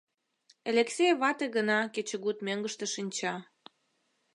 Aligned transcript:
Элексей 0.69 1.11
вате 1.21 1.45
гына 1.55 1.79
кечыгут 1.93 2.37
мӧҥгыштӧ 2.45 2.85
шинча. 2.93 3.35